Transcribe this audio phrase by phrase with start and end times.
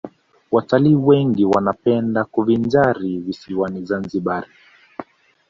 [0.51, 4.47] watalii wengi wanapenda kujivinjari visiwani zanzibar